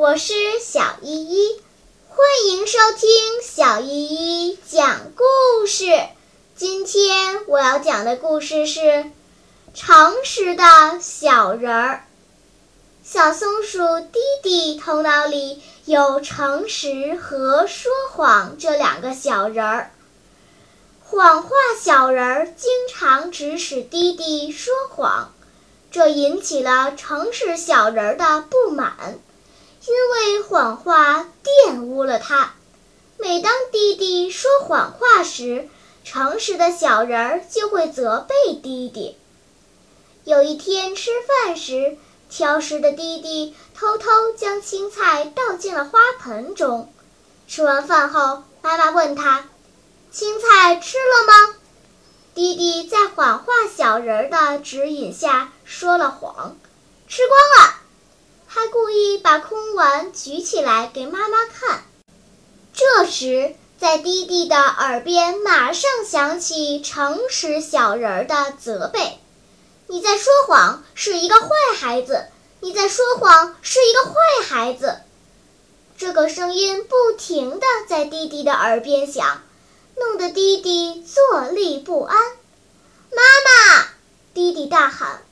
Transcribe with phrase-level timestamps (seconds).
[0.00, 0.32] 我是
[0.62, 1.60] 小依依
[2.08, 3.10] 欢迎收听
[3.42, 5.84] 小依依讲故事。
[6.56, 9.04] 今天我要讲的故事是
[9.74, 10.64] 诚实的
[11.02, 12.04] 小人儿。
[13.04, 19.90] 小松鼠弟弟头脑里有诚实和说谎这两个小人儿。
[21.04, 25.34] 谎话小人儿经常指使弟弟说谎
[25.90, 29.18] 这引起了诚实小人儿的不满。
[30.20, 32.52] 为谎话玷污了他。
[33.16, 35.66] 每当弟弟说谎话时，
[36.04, 39.16] 诚实的小人儿就会责备弟弟。
[40.24, 41.96] 有一天吃饭时，
[42.28, 46.92] 挑食的弟弟偷偷将青菜倒进了花盆中。
[47.48, 49.48] 吃完饭后，妈妈问他。
[50.12, 51.54] 青菜吃了吗？
[52.34, 56.56] 弟弟在谎话小人的指引下说了谎，
[57.08, 57.79] 吃光了，
[58.52, 61.84] 还故意把空碗举起来给妈妈看。
[62.74, 69.20] 这时，在弟弟的耳边马上响起诚实小人儿的责备
[69.86, 72.26] ：“你在说谎，是一个坏孩子！
[72.58, 74.14] 你在说谎，是一个坏
[74.48, 74.98] 孩子！”
[75.96, 79.42] 这个声音不停地在弟弟的耳边响。
[79.96, 82.18] 弄得弟弟坐立不安。
[83.12, 83.22] 妈
[83.76, 83.86] 妈，
[84.34, 85.22] 弟弟大喊：“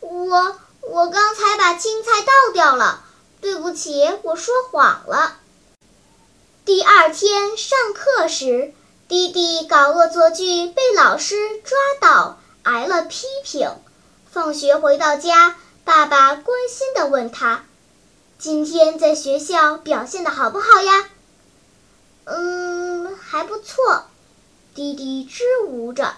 [0.00, 3.04] 我我刚才把青菜倒掉了，
[3.40, 5.38] 对不起，我说谎了。”
[6.64, 8.72] 第二天上课时，
[9.08, 13.70] 弟弟搞恶作剧被老师抓到，挨了批评。
[14.30, 17.64] 放学回到家，爸爸关心地问他
[18.38, 21.08] ：“今天在学校表现的好不好呀
[22.24, 24.06] ？”“嗯，还不错。”
[24.74, 26.14] 弟弟支吾着，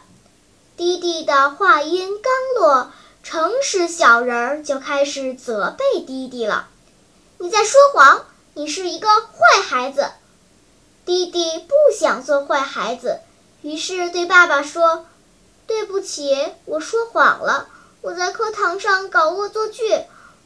[0.76, 2.92] 弟弟的话音刚落，
[3.28, 6.68] 诚实小人儿就开始责备弟弟了
[7.38, 8.24] ：“你在说谎，
[8.54, 10.12] 你是一个坏孩子。”
[11.04, 13.18] 弟弟不想做坏孩子，
[13.62, 15.06] 于是对爸爸说
[15.66, 17.66] ：“对不起，我说谎了，
[18.00, 19.82] 我在课堂上搞恶作剧，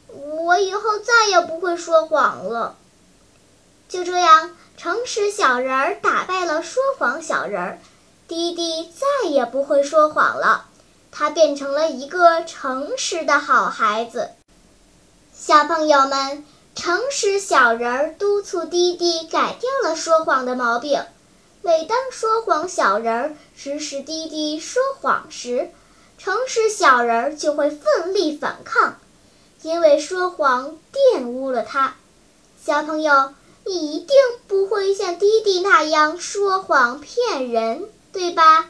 [0.07, 2.75] 我以后再也不会说谎了。”
[3.89, 7.79] 就这样，诚实小人儿打败了说谎小人儿。
[8.27, 10.65] 弟弟再也不会说谎了，
[11.11, 14.29] 他变成了一个诚实的好孩子。
[15.33, 21.03] 小朋友们，诚实小人儿督促弟弟改掉了说谎的毛病。
[21.61, 25.69] 每当说谎小人儿指使弟弟说谎时，
[26.17, 28.97] 诚实小人儿就会奋力反抗，
[29.61, 31.95] 因为说谎玷污了他。
[32.63, 33.33] 小朋友，
[33.65, 34.15] 你一定
[34.47, 37.89] 不会像弟弟那样说谎骗人。
[38.13, 38.69] 对吧？